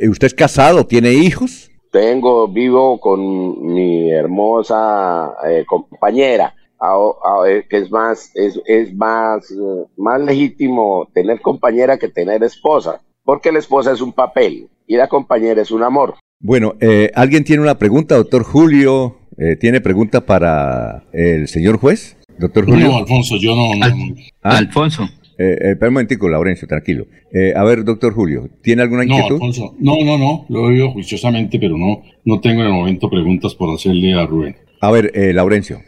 ¿Usted 0.09 0.25
es 0.25 0.33
casado? 0.33 0.85
¿Tiene 0.85 1.11
hijos? 1.13 1.69
Tengo, 1.91 2.47
vivo 2.47 2.99
con 2.99 3.73
mi 3.73 4.11
hermosa 4.11 5.33
eh, 5.45 5.65
compañera, 5.67 6.55
eh, 7.47 7.65
que 7.69 7.77
es 7.77 7.91
más, 7.91 8.31
es, 8.33 8.59
es 8.65 8.93
más, 8.95 9.51
eh, 9.51 9.85
más 9.97 10.21
legítimo 10.21 11.09
tener 11.13 11.41
compañera 11.41 11.97
que 11.97 12.07
tener 12.07 12.43
esposa, 12.43 13.01
porque 13.25 13.51
la 13.51 13.59
esposa 13.59 13.91
es 13.91 13.99
un 13.99 14.13
papel 14.13 14.69
y 14.87 14.95
la 14.95 15.09
compañera 15.09 15.61
es 15.61 15.71
un 15.71 15.83
amor. 15.83 16.15
Bueno, 16.41 16.75
¿alguien 17.13 17.43
tiene 17.43 17.61
una 17.61 17.77
pregunta, 17.77 18.15
doctor 18.15 18.43
Julio? 18.43 19.17
Eh, 19.37 19.55
¿Tiene 19.55 19.81
pregunta 19.81 20.25
para 20.25 21.03
el 21.13 21.47
señor 21.47 21.77
juez? 21.77 22.17
Doctor 22.37 22.65
Julio. 22.65 22.87
No, 22.87 22.97
Alfonso, 22.97 23.37
yo 23.37 23.55
no. 23.55 23.71
¿Ah? 24.41 24.57
Alfonso. 24.57 25.03
Eh, 25.37 25.57
eh, 25.59 25.71
espera 25.71 25.87
un 25.87 25.93
momentico, 25.93 26.29
Laurencio, 26.29 26.67
tranquilo. 26.67 27.07
Eh, 27.33 27.53
a 27.55 27.63
ver, 27.63 27.83
doctor 27.83 28.13
Julio, 28.13 28.49
¿tiene 28.61 28.83
alguna 28.83 29.03
inquietud? 29.03 29.39
No, 29.39 29.45
Alfonso, 29.45 29.75
no, 29.79 29.95
no, 30.03 30.17
no, 30.17 30.45
lo 30.49 30.59
he 30.59 30.73
oído 30.73 30.91
juiciosamente, 30.91 31.57
pero 31.59 31.77
no, 31.77 32.03
no 32.25 32.39
tengo 32.39 32.61
en 32.61 32.67
el 32.67 32.73
momento 32.73 33.09
preguntas 33.09 33.55
por 33.55 33.73
hacerle 33.73 34.13
a 34.13 34.25
Rubén. 34.25 34.55
A 34.81 34.91
ver, 34.91 35.11
Laurencio. 35.33 35.79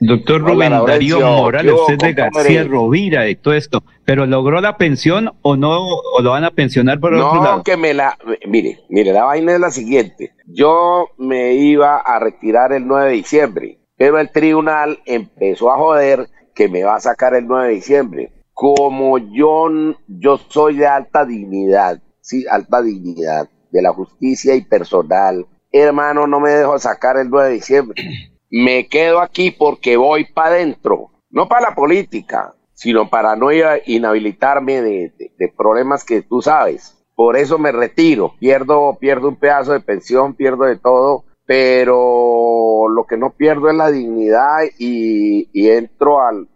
Doctor 0.00 0.40
Rubén 0.40 0.72
Darío 0.86 1.20
Morales, 1.20 1.74
usted 1.74 1.98
de 1.98 2.12
García 2.14 2.64
Rovira 2.64 3.28
y 3.28 3.36
todo 3.36 3.54
esto, 3.54 3.84
pero 4.04 4.26
¿logró 4.26 4.60
la 4.60 4.76
pensión 4.76 5.32
o 5.42 5.56
no, 5.56 5.78
o 5.86 6.22
lo 6.22 6.30
van 6.30 6.44
a 6.44 6.50
pensionar 6.50 6.98
por 6.98 7.14
otro 7.14 7.42
lado? 7.42 7.58
No, 7.58 7.62
que 7.62 7.76
me 7.76 7.94
la, 7.94 8.16
mire, 8.46 8.80
mire, 8.88 9.12
la 9.12 9.24
vaina 9.24 9.52
es 9.52 9.60
la 9.60 9.70
siguiente. 9.70 10.32
Yo 10.46 11.10
me 11.18 11.54
iba 11.54 11.98
a 11.98 12.18
retirar 12.18 12.72
el 12.72 12.86
9 12.86 13.10
de 13.10 13.16
diciembre, 13.16 13.78
pero 13.96 14.18
el 14.18 14.30
tribunal 14.30 14.98
empezó 15.04 15.70
a 15.70 15.76
joder 15.76 16.28
que 16.54 16.68
me 16.68 16.82
va 16.82 16.96
a 16.96 17.00
sacar 17.00 17.34
el 17.34 17.46
9 17.46 17.68
de 17.68 17.74
diciembre. 17.74 18.32
Como 18.52 19.18
yo, 19.18 19.68
yo 20.08 20.38
soy 20.48 20.76
de 20.76 20.86
alta 20.86 21.24
dignidad, 21.24 22.02
sí, 22.20 22.44
alta 22.50 22.82
dignidad 22.82 23.48
de 23.70 23.82
la 23.82 23.92
justicia 23.92 24.54
y 24.54 24.62
personal, 24.62 25.46
hermano, 25.72 26.26
no 26.26 26.40
me 26.40 26.50
dejo 26.50 26.78
sacar 26.78 27.16
el 27.16 27.30
9 27.30 27.48
de 27.48 27.54
diciembre. 27.54 28.02
Me 28.50 28.88
quedo 28.88 29.20
aquí 29.20 29.52
porque 29.52 29.96
voy 29.96 30.24
para 30.24 30.56
adentro, 30.56 31.10
no 31.30 31.48
para 31.48 31.70
la 31.70 31.74
política, 31.74 32.54
sino 32.80 33.08
para 33.08 33.36
no 33.36 33.50
inhabilitarme 33.52 34.82
de, 34.82 35.52
problemas 35.56 36.02
que 36.02 36.22
tú 36.22 36.42
sabes. 36.42 36.96
Por 37.14 37.36
eso 37.36 37.58
me 37.58 37.70
retiro, 37.70 38.34
pierdo, 38.40 38.96
pierdo 38.98 39.28
un 39.28 39.36
pedazo 39.36 39.72
de 39.72 39.80
pensión, 39.80 40.34
pierdo 40.34 40.64
de 40.64 40.78
todo, 40.78 41.24
pero 41.44 42.88
lo 42.88 43.04
que 43.04 43.18
no 43.18 43.30
pierdo 43.30 43.68
es 43.68 43.76
la 43.76 43.90
dignidad 43.90 44.62
y, 44.78 45.46
entro 45.68 46.20
al, 46.22 46.48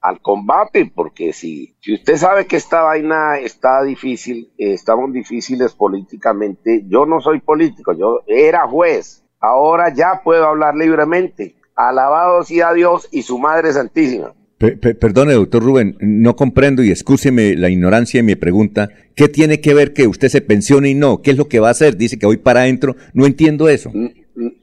al, 0.00 0.20
combate, 0.20 0.90
porque 0.92 1.32
si, 1.32 1.76
si 1.80 1.94
usted 1.94 2.16
sabe 2.16 2.46
que 2.46 2.56
esta 2.56 2.82
vaina 2.82 3.38
está 3.38 3.84
difícil, 3.84 4.52
estamos 4.58 5.12
difíciles 5.12 5.74
políticamente, 5.74 6.84
yo 6.88 7.06
no 7.06 7.20
soy 7.20 7.40
político, 7.40 7.92
yo 7.92 8.20
era 8.26 8.66
juez, 8.66 9.24
ahora 9.40 9.92
ya 9.94 10.20
puedo 10.22 10.46
hablar 10.46 10.74
libremente. 10.76 11.54
Alabado 11.74 12.44
sea 12.44 12.72
Dios 12.72 13.08
y 13.10 13.22
su 13.22 13.38
Madre 13.38 13.72
Santísima. 13.72 14.34
perdone, 14.58 15.32
doctor 15.32 15.62
Rubén, 15.62 15.96
no 16.00 16.36
comprendo 16.36 16.82
y 16.82 16.90
excúseme 16.90 17.56
la 17.56 17.70
ignorancia 17.70 18.18
de 18.18 18.24
mi 18.24 18.34
pregunta. 18.36 18.90
¿Qué 19.16 19.28
tiene 19.28 19.60
que 19.60 19.72
ver 19.72 19.94
que 19.94 20.06
usted 20.06 20.28
se 20.28 20.42
pensione 20.42 20.90
y 20.90 20.94
no? 20.94 21.22
¿Qué 21.22 21.30
es 21.30 21.38
lo 21.38 21.48
que 21.48 21.60
va 21.60 21.68
a 21.68 21.72
hacer? 21.72 21.96
Dice 21.96 22.18
que 22.18 22.26
voy 22.26 22.36
para 22.36 22.60
adentro. 22.60 22.96
No 23.14 23.24
entiendo 23.24 23.68
eso. 23.68 23.90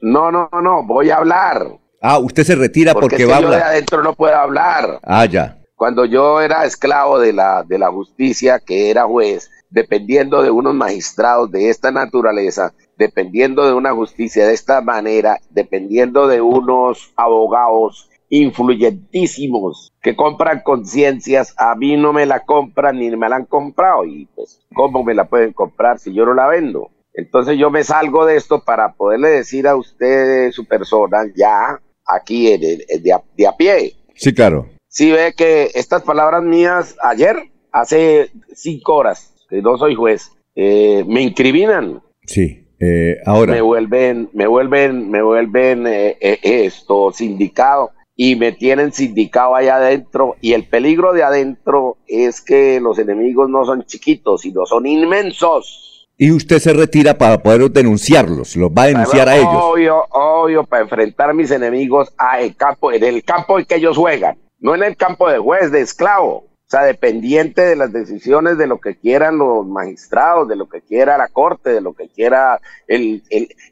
No, 0.00 0.30
no, 0.30 0.48
no, 0.62 0.84
voy 0.84 1.10
a 1.10 1.16
hablar. 1.16 1.66
Ah, 2.00 2.18
usted 2.18 2.44
se 2.44 2.54
retira 2.54 2.94
porque, 2.94 3.24
va 3.24 3.34
a 3.34 3.36
hablar. 3.38 3.52
Yo 3.52 3.58
de 3.58 3.62
adentro 3.64 4.02
no 4.02 4.14
puedo 4.14 4.36
hablar. 4.36 5.00
Ah, 5.02 5.26
ya. 5.26 5.58
Cuando 5.74 6.04
yo 6.04 6.40
era 6.40 6.64
esclavo 6.64 7.18
de 7.18 7.32
la, 7.32 7.64
de 7.64 7.78
la 7.78 7.90
justicia, 7.90 8.60
que 8.60 8.90
era 8.90 9.04
juez, 9.04 9.50
dependiendo 9.70 10.42
de 10.42 10.50
unos 10.50 10.74
magistrados 10.74 11.50
de 11.50 11.68
esta 11.70 11.90
naturaleza, 11.90 12.74
dependiendo 12.96 13.66
de 13.66 13.74
una 13.74 13.92
justicia 13.92 14.46
de 14.46 14.54
esta 14.54 14.80
manera, 14.80 15.40
dependiendo 15.50 16.26
de 16.26 16.40
unos 16.40 17.12
abogados 17.16 18.10
influyentísimos 18.30 19.92
que 20.02 20.14
compran 20.16 20.62
conciencias, 20.62 21.54
a 21.56 21.74
mí 21.74 21.96
no 21.96 22.12
me 22.12 22.26
la 22.26 22.40
compran 22.40 22.98
ni 22.98 23.14
me 23.16 23.28
la 23.28 23.36
han 23.36 23.46
comprado 23.46 24.04
y 24.04 24.26
pues 24.34 24.60
cómo 24.74 25.02
me 25.02 25.14
la 25.14 25.24
pueden 25.24 25.52
comprar 25.52 25.98
si 25.98 26.12
yo 26.12 26.24
no 26.26 26.34
la 26.34 26.46
vendo. 26.46 26.90
Entonces 27.14 27.58
yo 27.58 27.70
me 27.70 27.84
salgo 27.84 28.26
de 28.26 28.36
esto 28.36 28.62
para 28.64 28.92
poderle 28.92 29.30
decir 29.30 29.66
a 29.66 29.76
usted, 29.76 30.52
su 30.52 30.66
persona, 30.66 31.18
ya 31.34 31.80
aquí 32.06 32.52
en 32.52 32.60
de, 32.60 33.12
a, 33.12 33.22
de 33.36 33.46
a 33.46 33.56
pie. 33.56 33.96
Sí, 34.14 34.32
claro. 34.32 34.68
Si 34.88 35.10
ve 35.10 35.34
que 35.36 35.70
estas 35.74 36.02
palabras 36.02 36.42
mías 36.42 36.96
ayer, 37.02 37.50
hace 37.72 38.30
cinco 38.54 38.94
horas, 38.94 39.34
que 39.48 39.62
no 39.62 39.76
soy 39.76 39.94
juez, 39.94 40.32
eh, 40.54 41.04
me 41.06 41.22
incriminan. 41.22 42.02
Sí. 42.26 42.64
Eh, 42.80 43.16
ahora. 43.26 43.54
Me 43.54 43.60
vuelven, 43.60 44.30
me 44.32 44.46
vuelven, 44.46 45.10
me 45.10 45.22
vuelven 45.22 45.86
eh, 45.86 46.16
esto 46.20 47.10
sindicado 47.12 47.90
y 48.14 48.36
me 48.36 48.52
tienen 48.52 48.92
sindicado 48.92 49.54
allá 49.54 49.76
adentro. 49.76 50.36
Y 50.40 50.52
el 50.52 50.64
peligro 50.64 51.12
de 51.12 51.22
adentro 51.22 51.96
es 52.06 52.40
que 52.40 52.80
los 52.80 52.98
enemigos 52.98 53.48
no 53.48 53.64
son 53.64 53.84
chiquitos, 53.84 54.42
sino 54.42 54.66
son 54.66 54.86
inmensos. 54.86 55.88
Y 56.20 56.32
usted 56.32 56.58
se 56.58 56.72
retira 56.72 57.16
para 57.16 57.38
poder 57.40 57.70
denunciarlos, 57.70 58.56
los 58.56 58.70
va 58.70 58.82
a 58.82 58.86
denunciar 58.88 59.28
a 59.28 59.36
ellos. 59.36 59.54
Obvio, 59.54 60.02
obvio, 60.10 60.64
para 60.64 60.82
enfrentar 60.82 61.30
a 61.30 61.32
mis 61.32 61.52
enemigos 61.52 62.12
a 62.18 62.40
el 62.40 62.56
campo, 62.56 62.90
en 62.90 63.04
el 63.04 63.22
campo 63.22 63.56
en 63.56 63.64
que 63.64 63.76
ellos 63.76 63.96
juegan, 63.96 64.36
no 64.58 64.74
en 64.74 64.82
el 64.82 64.96
campo 64.96 65.30
de 65.30 65.38
juez, 65.38 65.70
de 65.70 65.80
esclavo. 65.80 66.48
O 66.68 66.70
sea, 66.70 66.82
dependiente 66.82 67.62
de 67.62 67.76
las 67.76 67.90
decisiones 67.94 68.58
de 68.58 68.66
lo 68.66 68.78
que 68.78 68.94
quieran 68.94 69.38
los 69.38 69.66
magistrados, 69.66 70.46
de 70.48 70.54
lo 70.54 70.68
que 70.68 70.82
quiera 70.82 71.16
la 71.16 71.28
corte, 71.28 71.70
de 71.70 71.80
lo 71.80 71.94
que 71.94 72.10
quiera 72.10 72.60
el, 72.86 73.22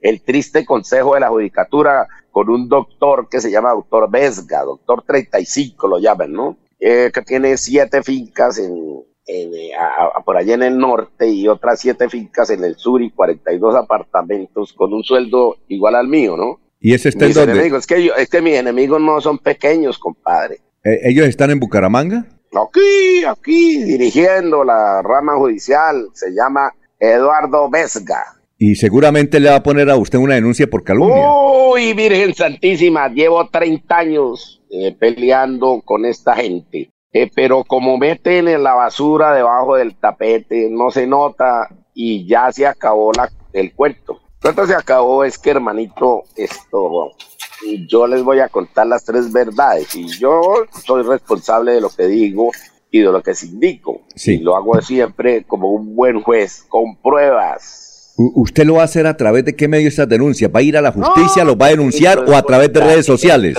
el, 0.00 0.22
triste 0.22 0.64
consejo 0.64 1.12
de 1.12 1.20
la 1.20 1.28
judicatura 1.28 2.08
con 2.30 2.48
un 2.48 2.70
doctor 2.70 3.28
que 3.28 3.42
se 3.42 3.50
llama 3.50 3.72
doctor 3.72 4.10
Vesga, 4.10 4.62
doctor 4.62 5.02
35 5.06 5.86
lo 5.86 5.98
llaman, 5.98 6.32
¿no? 6.32 6.56
Eh, 6.80 7.10
que 7.12 7.20
tiene 7.20 7.58
siete 7.58 8.02
fincas 8.02 8.58
en, 8.58 9.02
eh, 9.26 9.72
por 10.24 10.38
allá 10.38 10.54
en 10.54 10.62
el 10.62 10.78
norte 10.78 11.28
y 11.28 11.48
otras 11.48 11.80
siete 11.80 12.08
fincas 12.08 12.48
en 12.48 12.64
el 12.64 12.76
sur 12.76 13.02
y 13.02 13.10
42 13.10 13.74
apartamentos 13.74 14.72
con 14.72 14.94
un 14.94 15.04
sueldo 15.04 15.58
igual 15.68 15.96
al 15.96 16.08
mío, 16.08 16.38
¿no? 16.38 16.60
¿Y 16.80 16.94
ese 16.94 17.10
está 17.10 17.26
en 17.26 17.34
dónde? 17.34 17.66
es, 17.76 17.86
que 17.86 18.10
es 18.16 18.30
que 18.30 18.40
mis 18.40 18.54
enemigos 18.54 19.02
no 19.02 19.20
son 19.20 19.38
pequeños, 19.38 19.98
compadre. 19.98 20.60
Eh, 20.82 21.00
¿Ellos 21.02 21.26
están 21.26 21.50
en 21.50 21.60
Bucaramanga? 21.60 22.24
Aquí, 22.52 23.24
aquí, 23.24 23.82
dirigiendo 23.84 24.64
la 24.64 25.02
rama 25.02 25.36
judicial, 25.36 26.08
se 26.14 26.30
llama 26.30 26.72
Eduardo 26.98 27.68
Vesga. 27.68 28.24
Y 28.58 28.76
seguramente 28.76 29.38
le 29.38 29.50
va 29.50 29.56
a 29.56 29.62
poner 29.62 29.90
a 29.90 29.96
usted 29.96 30.18
una 30.18 30.34
denuncia 30.34 30.66
por 30.66 30.82
calumnia. 30.82 31.30
Uy, 31.30 31.92
Virgen 31.92 32.34
Santísima, 32.34 33.08
llevo 33.08 33.46
30 33.48 33.96
años 33.96 34.62
eh, 34.70 34.96
peleando 34.98 35.82
con 35.84 36.06
esta 36.06 36.34
gente. 36.34 36.90
Eh, 37.12 37.30
pero 37.34 37.64
como 37.64 37.98
meten 37.98 38.48
en 38.48 38.62
la 38.62 38.74
basura 38.74 39.34
debajo 39.34 39.76
del 39.76 39.96
tapete, 39.96 40.68
no 40.70 40.90
se 40.90 41.06
nota 41.06 41.68
y 41.94 42.26
ya 42.26 42.50
se 42.52 42.66
acabó 42.66 43.12
la, 43.12 43.30
el 43.52 43.74
cuento. 43.74 44.20
Cuento 44.40 44.66
se 44.66 44.74
acabó 44.74 45.24
es 45.24 45.38
que, 45.38 45.50
hermanito, 45.50 46.24
esto 46.36 47.12
y 47.64 47.86
yo 47.86 48.06
les 48.06 48.22
voy 48.22 48.40
a 48.40 48.48
contar 48.48 48.86
las 48.86 49.04
tres 49.04 49.32
verdades. 49.32 49.94
Y 49.94 50.08
yo 50.18 50.64
soy 50.84 51.02
responsable 51.02 51.72
de 51.72 51.80
lo 51.80 51.90
que 51.90 52.06
digo 52.06 52.50
y 52.90 53.00
de 53.00 53.06
lo 53.06 53.22
que 53.22 53.32
indico. 53.42 54.02
Sí. 54.14 54.34
Y 54.34 54.38
lo 54.38 54.56
hago 54.56 54.80
siempre 54.80 55.44
como 55.44 55.70
un 55.70 55.94
buen 55.94 56.22
juez, 56.22 56.64
con 56.68 56.96
pruebas. 56.96 58.14
¿Usted 58.16 58.64
lo 58.64 58.74
va 58.74 58.82
a 58.82 58.86
hacer 58.86 59.06
a 59.06 59.16
través 59.16 59.44
de 59.44 59.54
qué 59.54 59.68
medio 59.68 59.88
esta 59.88 60.06
denuncia? 60.06 60.48
¿Va 60.48 60.60
a 60.60 60.62
ir 60.62 60.76
a 60.76 60.80
la 60.80 60.92
justicia, 60.92 61.44
lo 61.44 61.56
va 61.56 61.66
a 61.66 61.70
denunciar 61.70 62.24
o 62.26 62.34
a 62.34 62.42
través 62.42 62.72
de 62.72 62.80
redes 62.80 63.04
sociales? 63.04 63.58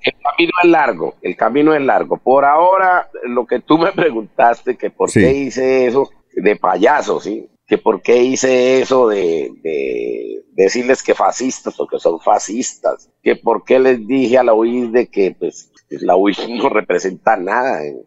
El 0.00 0.14
camino 0.22 0.52
es 0.62 0.70
largo, 0.70 1.14
el 1.20 1.36
camino 1.36 1.74
es 1.74 1.82
largo. 1.82 2.16
Por 2.16 2.46
ahora, 2.46 3.10
lo 3.24 3.46
que 3.46 3.60
tú 3.60 3.76
me 3.76 3.92
preguntaste, 3.92 4.76
que 4.76 4.90
por 4.90 5.12
qué 5.12 5.32
hice 5.32 5.86
eso 5.86 6.10
de 6.34 6.56
payaso, 6.56 7.20
¿sí? 7.20 7.48
Que 7.66 7.76
por 7.76 8.00
qué 8.00 8.22
hice 8.22 8.80
eso 8.80 9.08
de 9.08 10.37
decirles 10.64 11.04
que 11.04 11.14
fascistas, 11.14 11.76
porque 11.76 12.00
son 12.00 12.18
fascistas, 12.20 13.08
que 13.22 13.36
por 13.36 13.64
qué 13.64 13.78
les 13.78 14.04
dije 14.06 14.38
a 14.38 14.42
la 14.42 14.54
UIS 14.54 14.92
de 14.92 15.06
que 15.06 15.36
pues, 15.38 15.70
la 15.88 16.16
UIS 16.16 16.48
no 16.48 16.68
representa 16.68 17.36
nada 17.36 17.84
en, 17.84 18.02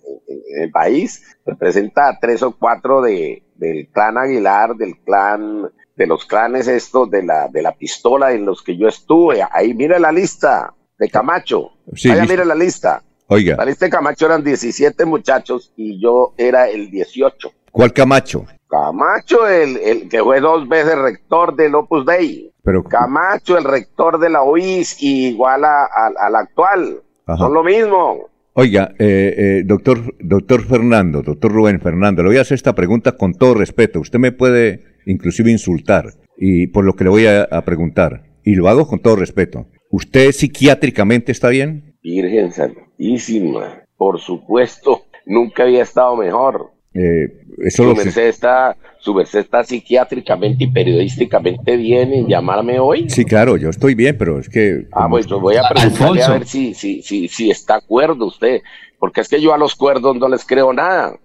el 0.58 0.70
país, 0.70 1.24
representa 1.46 2.10
a 2.10 2.20
tres 2.20 2.44
o 2.44 2.52
cuatro 2.52 3.02
de, 3.02 3.44
del 3.56 3.88
clan 3.90 4.18
Aguilar, 4.18 4.76
del 4.76 5.00
clan, 5.00 5.72
de 5.96 6.08
los 6.08 6.26
clanes 6.26 6.68
estos 6.68 7.10
de 7.10 7.24
la, 7.24 7.48
de 7.48 7.62
la 7.62 7.72
pistola 7.72 8.34
en 8.34 8.46
los 8.46 8.62
que 8.62 8.76
yo 8.76 8.90
estuve. 8.90 9.42
Ahí 9.50 9.74
mire 9.74 9.98
la 9.98 10.12
lista 10.12 10.74
de 11.00 11.10
Camacho. 11.10 11.72
Sí, 11.96 12.10
Ahí 12.10 12.28
mire 12.28 12.44
la 12.44 12.56
lista. 12.56 13.02
Oiga. 13.28 13.56
La 13.56 13.66
lista 13.66 13.86
de 13.86 13.92
Camacho 13.92 14.26
eran 14.26 14.44
17 14.44 15.06
muchachos 15.06 15.72
y 15.78 16.02
yo 16.02 16.34
era 16.38 16.68
el 16.70 16.92
18. 16.92 17.54
¿Cuál 17.72 17.94
Camacho? 17.94 18.46
Camacho, 18.68 19.48
el, 19.48 19.78
el, 19.78 20.10
que 20.10 20.22
fue 20.22 20.40
dos 20.40 20.68
veces 20.68 20.98
rector 20.98 21.56
del 21.56 21.76
Opus 21.76 22.06
Dei. 22.06 22.52
Pero, 22.64 22.84
Camacho, 22.84 23.58
el 23.58 23.64
rector 23.64 24.20
de 24.20 24.30
la 24.30 24.44
UIS, 24.44 25.02
igual 25.02 25.64
al 25.66 26.36
actual. 26.36 27.02
Son 27.38 27.54
lo 27.54 27.64
mismo. 27.64 28.30
Oiga, 28.54 28.94
eh, 29.00 29.34
eh, 29.38 29.64
doctor, 29.66 30.16
doctor 30.20 30.66
Fernando, 30.66 31.22
doctor 31.22 31.52
Rubén 31.52 31.80
Fernando, 31.80 32.22
le 32.22 32.30
voy 32.30 32.38
a 32.38 32.42
hacer 32.42 32.56
esta 32.56 32.76
pregunta 32.76 33.14
con 33.14 33.34
todo 33.34 33.54
respeto. 33.54 34.00
Usted 34.02 34.20
me 34.20 34.34
puede 34.34 34.84
inclusive 35.06 35.50
insultar 35.50 36.14
y 36.38 36.68
por 36.68 36.84
lo 36.84 36.96
que 36.96 37.06
le 37.06 37.10
voy 37.10 37.26
a, 37.28 37.44
a 37.44 37.62
preguntar. 37.64 38.24
Y 38.44 38.56
lo 38.56 38.68
hago 38.68 38.88
con 38.88 39.00
todo 39.00 39.16
respeto. 39.16 39.68
¿Usted 39.90 40.32
psiquiátricamente 40.32 41.32
está 41.32 41.50
bien? 41.50 41.96
Virgen 42.04 42.52
Santísima, 42.52 43.84
por 43.96 44.20
supuesto, 44.20 45.04
nunca 45.26 45.64
había 45.64 45.84
estado 45.84 46.18
mejor. 46.18 46.72
Eh, 46.94 47.28
su, 47.70 47.96
merced 47.96 48.28
está, 48.28 48.76
su 49.00 49.14
merced 49.14 49.40
está 49.40 49.64
psiquiátricamente 49.64 50.66
y 50.66 50.68
periodísticamente 50.68 51.78
bien 51.78 52.14
en 52.14 52.28
llamarme 52.28 52.80
hoy. 52.80 53.10
Sí, 53.10 53.24
claro, 53.26 53.58
yo 53.58 53.70
estoy 53.70 53.96
bien, 53.96 54.18
pero 54.18 54.40
es 54.40 54.50
que... 54.50 54.88
Ah, 54.92 55.08
pues 55.10 55.28
yo 55.28 55.40
voy 55.40 55.56
a 55.56 55.64
preguntarle 55.70 56.24
a 56.24 56.32
ver 56.32 56.46
si, 56.46 56.74
si, 56.74 57.02
si, 57.02 57.28
si 57.28 57.50
está 57.50 57.76
acuerdo 57.76 58.26
usted, 58.26 58.62
porque 59.00 59.22
es 59.22 59.30
que 59.30 59.42
yo 59.42 59.54
a 59.54 59.58
los 59.58 59.76
cuerdos 59.76 60.16
no 60.18 60.28
les 60.28 60.46
creo 60.46 60.74
nada. 60.74 61.16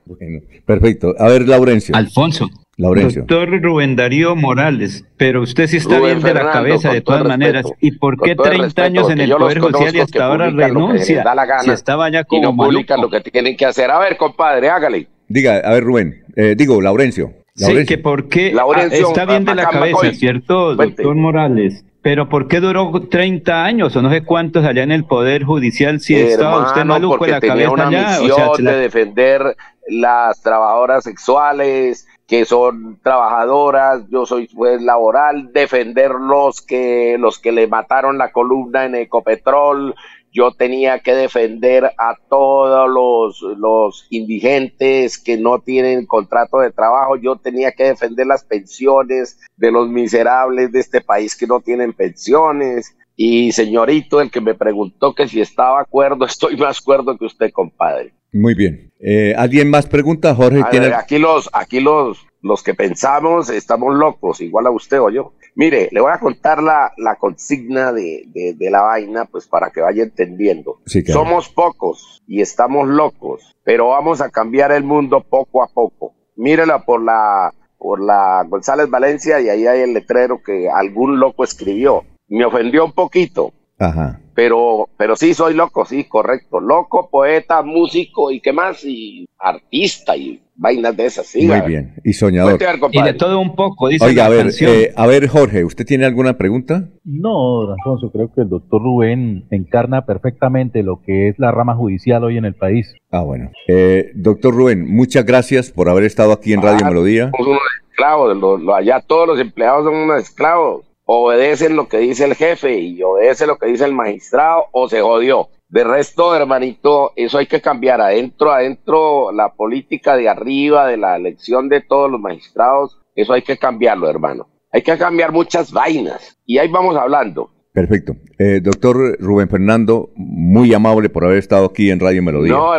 perfecto. 0.65 1.15
A 1.19 1.29
ver, 1.29 1.49
Laurencio. 1.49 1.95
Alfonso. 1.95 2.49
Laurencio. 2.79 3.23
Doctor 3.23 3.63
Rubén 3.63 3.97
Darío 3.97 4.37
Morales, 4.37 5.05
pero 5.17 5.43
usted 5.43 5.67
sí 5.67 5.79
está 5.79 5.99
bien 5.99 6.21
de 6.21 6.35
la 6.35 6.53
cabeza 6.53 6.93
de 6.93 7.01
todas 7.01 7.25
maneras. 7.25 7.65
¿Y 7.81 7.93
por 7.93 8.21
qué 8.21 8.37
30 8.37 8.83
años 8.83 9.11
en 9.11 9.21
el 9.21 9.31
Poder 9.31 9.61
Judicial 9.61 9.97
y 9.97 10.01
hasta 10.01 10.27
ahora 10.27 10.51
renuncia? 10.51 11.25
si 11.63 11.71
estaba 11.71 12.11
ya 12.11 12.25
como 12.25 12.39
y 12.39 12.43
no 12.43 12.57
publican 12.57 13.01
lo 13.01 13.09
que 13.09 13.21
tienen 13.21 13.57
que 13.57 13.65
hacer. 13.65 13.91
A 13.91 13.99
ver, 13.99 14.17
compadre, 14.17 14.69
hágale. 14.69 15.09
Diga, 15.29 15.57
a 15.57 15.73
ver, 15.73 15.85
Rubén, 15.85 16.25
eh, 16.37 16.55
digo, 16.57 16.81
Laurencio. 16.81 17.33
Sí, 17.55 17.87
que 17.87 17.97
porque 17.97 18.55
ah, 18.59 18.83
está 18.91 19.25
bien 19.25 19.45
de 19.45 19.55
la 19.55 19.69
cabeza, 19.69 20.13
¿cierto, 20.13 20.75
doctor 20.75 21.15
Morales? 21.15 21.85
Pero 22.03 22.29
¿por 22.29 22.47
qué 22.47 22.61
duró 22.61 22.93
30 23.11 23.65
años 23.65 23.97
o 23.97 24.03
no 24.03 24.11
sé 24.11 24.23
cuántos 24.23 24.65
allá 24.65 24.83
en 24.85 24.93
el 24.93 25.05
Poder 25.05 25.43
Judicial 25.43 25.99
si 25.99 26.15
estaba 26.15 26.67
usted 26.69 26.85
maluco 26.85 27.25
en 27.25 27.31
la 27.33 27.41
cabeza 27.41 27.71
una 27.71 27.87
Misión 27.89 28.65
de 28.65 28.77
defender 28.77 29.57
las 29.89 30.41
trabajadoras 30.43 31.03
sexuales 31.03 32.07
que 32.27 32.45
son 32.45 32.99
trabajadoras, 33.03 34.03
yo 34.11 34.27
soy 34.27 34.49
juez 34.53 34.83
laboral, 34.83 35.53
defender 35.53 36.11
los 36.13 36.61
que 36.61 37.17
los 37.19 37.39
que 37.39 37.53
le 37.53 37.69
mataron 37.69 38.19
la 38.19 38.33
columna 38.33 38.85
en 38.85 38.97
Ecopetrol, 38.97 39.95
yo 40.37 40.53
tenía 40.53 40.99
que 40.99 41.15
defender 41.15 41.87
a 41.97 42.15
todos 42.29 42.91
los, 42.91 43.41
los 43.59 44.07
indigentes 44.11 45.17
que 45.17 45.39
no 45.39 45.61
tienen 45.61 46.05
contrato 46.05 46.59
de 46.59 46.71
trabajo, 46.71 47.17
yo 47.17 47.37
tenía 47.37 47.73
que 47.73 47.85
defender 47.85 48.27
las 48.27 48.45
pensiones 48.45 49.41
de 49.57 49.71
los 49.71 49.89
miserables 49.89 50.73
de 50.73 50.81
este 50.81 51.01
país 51.01 51.35
que 51.35 51.47
no 51.47 51.61
tienen 51.61 51.95
pensiones. 51.95 52.95
Y 53.17 53.53
señorito, 53.53 54.21
el 54.21 54.31
que 54.31 54.43
me 54.43 54.55
preguntó 54.55 55.15
que 55.15 55.27
si 55.27 55.41
estaba 55.41 55.79
de 55.79 55.83
acuerdo, 55.83 56.25
estoy 56.27 56.57
más 56.57 56.81
acuerdo 56.81 57.17
que 57.17 57.25
usted, 57.25 57.51
compadre. 57.51 58.13
Muy 58.33 58.55
bien. 58.55 58.93
Eh, 59.01 59.35
¿Alguien 59.37 59.71
más 59.71 59.87
pregunta, 59.87 60.35
Jorge? 60.35 60.61
aquí 60.95 61.19
los, 61.19 61.49
aquí 61.53 61.81
los, 61.81 62.27
los 62.43 62.63
que 62.63 62.75
pensamos 62.75 63.51
estamos 63.51 63.95
locos, 63.95 64.41
igual 64.41 64.67
a 64.67 64.71
usted 64.71 65.01
o 65.01 65.11
yo. 65.11 65.33
Mire, 65.55 65.89
le 65.91 66.01
voy 66.03 66.13
a 66.13 66.19
contar 66.19 66.63
la, 66.63 66.93
la 66.99 67.17
consigna 67.17 67.91
de, 67.91 68.25
de, 68.27 68.71
la 68.71 68.83
vaina, 68.83 69.25
pues 69.25 69.47
para 69.47 69.71
que 69.71 69.81
vaya 69.81 70.03
entendiendo. 70.03 70.81
Somos 71.07 71.49
pocos 71.49 72.23
y 72.27 72.43
estamos 72.43 72.89
locos, 72.89 73.55
pero 73.65 73.89
vamos 73.89 74.21
a 74.21 74.29
cambiar 74.29 74.71
el 74.73 74.85
mundo 74.85 75.25
poco 75.27 75.63
a 75.63 75.69
poco. 75.69 76.13
Mírela 76.37 76.85
por 76.85 77.03
la, 77.03 77.55
por 77.79 78.03
la 78.03 78.45
González 78.47 78.91
Valencia 78.91 79.41
y 79.41 79.49
ahí 79.49 79.67
hay 79.67 79.81
el 79.81 79.95
letrero 79.95 80.43
que 80.45 80.69
algún 80.69 81.19
loco 81.19 81.43
escribió. 81.43 82.05
Me 82.29 82.45
ofendió 82.45 82.85
un 82.85 82.93
poquito, 82.93 83.53
Ajá. 83.79 84.21
Pero, 84.35 84.89
pero 84.99 85.17
sí, 85.17 85.33
soy 85.33 85.55
loco, 85.55 85.85
sí, 85.87 86.05
correcto. 86.05 86.61
Loco, 86.61 87.09
poeta, 87.11 87.63
músico 87.63 88.31
y 88.31 88.41
qué 88.41 88.53
más, 88.53 88.85
y 88.85 89.27
artista 89.39 90.15
y 90.17 90.43
vainas 90.55 90.95
de 90.97 91.07
esas, 91.07 91.27
sí. 91.27 91.47
Muy 91.47 91.61
bien, 91.63 91.95
y 92.05 92.13
soñador. 92.13 92.59
y 92.93 93.03
de 93.03 93.15
todo 93.15 93.39
un 93.39 93.55
poco, 93.55 93.89
dice 93.89 94.05
Oiga, 94.05 94.27
a 94.27 94.29
ver, 94.29 94.49
eh, 94.61 94.93
a 94.95 95.07
ver, 95.07 95.27
Jorge, 95.29 95.65
¿usted 95.65 95.87
tiene 95.87 96.05
alguna 96.05 96.37
pregunta? 96.37 96.89
No, 97.05 97.73
Alfonso, 97.73 98.11
creo 98.11 98.31
que 98.35 98.43
el 98.43 98.49
doctor 98.51 98.83
Rubén 98.83 99.47
encarna 99.51 100.05
perfectamente 100.05 100.83
lo 100.83 101.01
que 101.03 101.29
es 101.29 101.39
la 101.39 101.51
rama 101.51 101.75
judicial 101.75 102.25
hoy 102.25 102.37
en 102.37 102.45
el 102.45 102.55
país. 102.55 102.95
Ah, 103.11 103.23
bueno. 103.23 103.51
Eh, 103.69 104.11
doctor 104.15 104.55
Rubén, 104.55 104.87
muchas 104.87 105.25
gracias 105.25 105.71
por 105.71 105.89
haber 105.89 106.05
estado 106.05 106.33
aquí 106.33 106.53
en 106.53 106.63
Radio 106.63 106.85
Melodía. 106.87 107.31
Somos 107.37 107.49
unos 107.49 107.63
esclavos, 107.91 108.61
allá 108.75 109.01
todos 109.01 109.29
los 109.29 109.41
empleados 109.41 109.85
son 109.85 109.95
unos 109.95 110.23
esclavos 110.23 110.87
obedecen 111.07 111.77
lo 111.77 111.89
que 111.89 111.99
dice 111.99 112.25
el 112.25 112.35
jefe 112.35 112.79
y 112.79 113.03
obedece 113.03 113.47
lo 113.47 113.57
que 113.57 113.67
dice 113.67 113.85
el 113.85 113.95
magistrado 113.95 114.67
o 114.73 114.89
se 114.89 115.01
jodió. 115.01 115.49
De 115.69 115.83
resto, 115.83 116.35
hermanito, 116.37 117.13
eso 117.17 117.39
hay 117.39 117.47
que 117.47 117.61
cambiar 117.61 118.01
adentro, 118.01 118.53
adentro 118.53 119.33
la 119.33 119.55
política 119.55 120.17
de 120.17 120.29
arriba, 120.29 120.87
de 120.87 120.97
la 120.97 121.17
elección 121.17 121.69
de 121.69 121.81
todos 121.81 122.11
los 122.11 122.21
magistrados, 122.21 123.01
eso 123.15 123.33
hay 123.33 123.43
que 123.43 123.57
cambiarlo, 123.57 124.09
hermano. 124.09 124.49
Hay 124.73 124.83
que 124.83 124.99
cambiar 124.99 125.33
muchas 125.33 125.73
vainas 125.73 126.39
y 126.45 126.59
ahí 126.59 126.69
vamos 126.69 126.97
hablando. 126.97 127.51
Perfecto. 127.73 128.15
Eh, 128.39 128.61
doctor 128.63 129.17
Rubén 129.21 129.49
Fernando, 129.49 130.11
muy 130.17 130.73
amable 130.73 131.09
por 131.09 131.25
haber 131.25 131.39
estado 131.39 131.67
aquí 131.67 131.91
en 131.91 132.01
Radio 132.01 132.23
Melodía. 132.23 132.53
No, 132.53 132.75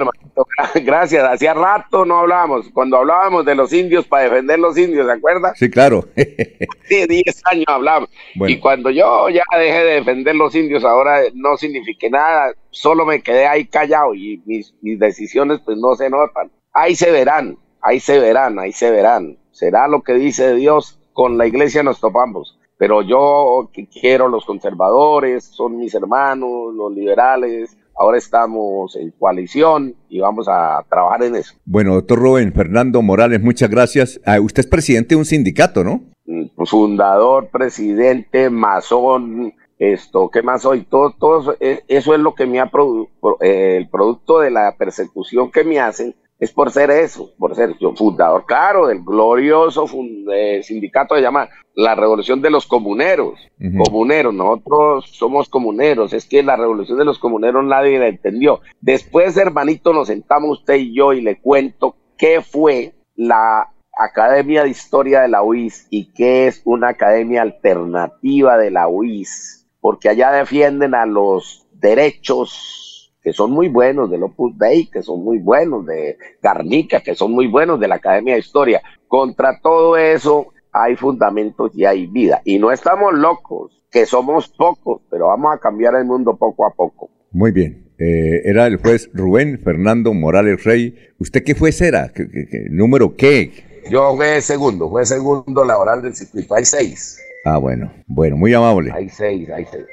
gracias. 0.84 1.24
Hacía 1.24 1.53
rato 1.53 2.06
no 2.06 2.20
hablábamos. 2.20 2.70
Cuando 2.74 2.98
hablábamos 2.98 3.46
de 3.46 3.56
los 3.56 3.72
indios 3.74 4.06
para 4.06 4.24
defender 4.24 4.60
los 4.60 4.77
indios, 4.77 5.06
¿se 5.08 5.13
acuerda? 5.13 5.53
Sí, 5.56 5.70
claro. 5.70 6.06
sí, 6.15 7.06
10 7.08 7.41
años 7.46 7.65
hablamos. 7.67 8.10
Y 8.36 8.60
cuando 8.60 8.89
yo 8.89 9.29
ya 9.29 9.44
dejé 9.58 9.84
de 9.84 9.94
defender 9.96 10.36
los 10.36 10.56
indios, 10.56 10.84
ahora 10.84 11.22
no 11.34 11.58
signifique 11.58 12.10
nada. 12.10 12.53
Solo 12.72 13.06
me 13.06 13.22
quedé 13.22 13.48
ahí 13.48 13.65
callado 13.65 14.13
y 14.13 14.41
mis, 14.46 14.74
mis 14.82 15.00
decisiones 15.00 15.60
pues 15.63 15.77
no 15.77 15.96
se 15.96 16.10
notan. 16.10 16.51
Ahí 16.74 16.96
se 16.96 17.12
verán, 17.12 17.58
ahí 17.82 18.00
se 18.00 18.20
verán, 18.20 18.60
ahí 18.60 18.72
se 18.72 18.91
verán. 18.91 19.38
Será 19.51 19.88
lo 19.88 20.01
que 20.01 20.13
dice 20.13 20.53
Dios. 20.56 21.00
Con 21.13 21.39
la 21.39 21.48
iglesia 21.48 21.82
nos 21.82 22.00
topamos 22.00 22.58
pero 22.77 23.01
yo 23.01 23.70
quiero 23.91 24.27
los 24.27 24.46
conservadores, 24.46 25.46
son 25.46 25.77
mis 25.77 25.96
hermanos, 25.96 26.74
los 26.74 26.94
liberales, 26.94 27.76
ahora 27.97 28.17
estamos 28.17 28.95
en 28.95 29.11
coalición 29.11 29.95
y 30.09 30.19
vamos 30.19 30.47
a 30.49 30.83
trabajar 30.89 31.23
en 31.23 31.35
eso. 31.35 31.55
Bueno, 31.65 31.95
doctor 31.95 32.19
Rubén 32.19 32.53
Fernando 32.53 33.01
Morales, 33.01 33.41
muchas 33.41 33.69
gracias. 33.69 34.19
Ah, 34.25 34.39
usted 34.39 34.61
es 34.61 34.67
presidente 34.67 35.15
de 35.15 35.19
un 35.19 35.25
sindicato, 35.25 35.83
¿no? 35.83 36.01
Mm, 36.25 36.47
pues 36.55 36.69
fundador, 36.69 37.49
presidente, 37.49 38.49
masón, 38.49 39.53
esto, 39.79 40.29
¿qué 40.29 40.41
más 40.41 40.63
soy? 40.63 40.83
Todo, 40.83 41.11
todo 41.11 41.55
e, 41.59 41.83
eso 41.87 42.13
es 42.13 42.19
lo 42.19 42.33
que 42.33 42.45
me 42.45 42.59
ha 42.59 42.69
producido, 42.69 43.38
el 43.41 43.88
producto 43.89 44.39
de 44.39 44.51
la 44.51 44.75
persecución 44.77 45.51
que 45.51 45.63
me 45.63 45.79
hacen 45.79 46.15
es 46.39 46.52
por 46.52 46.71
ser 46.71 46.91
eso, 46.91 47.32
por 47.38 47.56
ser 47.56 47.76
yo 47.80 47.95
fundador, 47.95 48.45
claro, 48.45 48.88
del 48.88 49.02
glorioso 49.04 49.86
eh, 50.34 50.62
sindicato 50.63 51.15
que 51.15 51.21
se 51.21 51.26
llama 51.26 51.50
la 51.73 51.95
Revolución 51.95 52.41
de 52.41 52.52
los 52.52 52.67
Comuneros. 52.67 53.39
Comuneros, 53.84 54.34
nosotros 54.34 55.10
somos 55.12 55.50
comuneros, 55.50 56.13
es 56.13 56.26
que 56.26 56.43
la 56.43 56.56
Revolución 56.56 56.97
de 56.97 57.06
los 57.06 57.17
Comuneros 57.17 57.63
nadie 57.65 57.97
la 57.97 58.08
entendió. 58.08 58.62
Después, 58.82 59.36
hermanito, 59.38 59.93
nos 59.93 60.08
sentamos 60.08 60.60
usted 60.60 60.76
y 60.76 60.95
yo 60.95 61.13
y 61.13 61.21
le 61.21 61.39
cuento 61.39 61.95
qué 62.17 62.41
fue 62.41 62.93
la 63.15 63.73
Academia 63.97 64.63
de 64.63 64.69
Historia 64.69 65.21
de 65.21 65.30
la 65.30 65.41
UIS 65.41 65.88
y 65.89 66.13
qué 66.13 66.47
es 66.47 66.62
una 66.65 66.89
academia 66.89 67.41
alternativa 67.41 68.58
de 68.58 68.69
la 68.69 68.88
UIS, 68.88 69.67
porque 69.82 70.10
allá 70.10 70.32
defienden 70.32 70.93
a 70.93 71.08
los 71.08 71.67
derechos 71.73 72.96
que 73.27 73.33
son 73.33 73.51
muy 73.51 73.67
buenos 73.67 74.09
del 74.09 74.23
Opus 74.23 74.57
Dei, 74.57 74.85
que 74.85 75.03
son 75.03 75.21
muy 75.21 75.39
buenos 75.39 75.85
de 75.85 76.17
Garnica, 76.41 77.01
que 77.01 77.13
son 77.13 77.33
muy 77.33 77.47
buenos 77.47 77.77
de 77.77 77.89
la 77.89 77.95
Academia 77.95 78.35
de 78.35 78.39
Historia. 78.39 78.81
Contra 79.05 79.59
todo 79.61 79.97
eso 79.97 80.53
hay 80.71 80.95
fundamentos 80.95 81.71
y 81.75 81.83
hay 81.83 82.07
vida. 82.07 82.41
Y 82.45 82.57
no 82.57 82.71
estamos 82.71 83.13
locos, 83.13 83.83
que 83.91 84.05
somos 84.05 84.47
pocos, 84.47 85.01
pero 85.11 85.27
vamos 85.27 85.53
a 85.53 85.59
cambiar 85.59 85.95
el 85.95 86.05
mundo 86.05 86.37
poco 86.37 86.65
a 86.65 86.73
poco. 86.73 87.09
Muy 87.31 87.51
bien. 87.51 87.91
Eh, 87.99 88.43
era 88.45 88.65
el 88.65 88.77
juez 88.77 89.09
Rubén 89.13 89.59
Fernando 89.59 90.13
Morales 90.13 90.63
Rey. 90.63 90.95
¿Usted 91.19 91.43
qué 91.43 91.53
juez 91.53 91.81
era? 91.81 92.13
¿Qué, 92.13 92.29
número 92.69 93.17
qué? 93.17 93.51
Yo 93.91 94.15
fui 94.15 94.39
segundo, 94.39 94.89
fue 94.89 95.05
segundo 95.05 95.65
laboral 95.65 96.01
del 96.01 96.15
circuito. 96.15 96.55
Hay 96.55 96.63
seis. 96.63 97.19
Ah, 97.43 97.57
bueno. 97.57 97.91
Bueno, 98.07 98.37
muy 98.37 98.53
amable. 98.53 98.89
Hay 98.93 99.09
seis, 99.09 99.49
hay 99.49 99.65
seis. 99.69 99.83